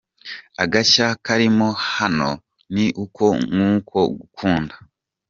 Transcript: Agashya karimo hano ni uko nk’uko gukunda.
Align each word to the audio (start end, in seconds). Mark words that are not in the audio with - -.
Agashya 0.63 1.07
karimo 1.25 1.69
hano 1.95 2.29
ni 2.73 2.85
uko 3.03 3.25
nk’uko 3.51 3.97
gukunda. 4.17 4.75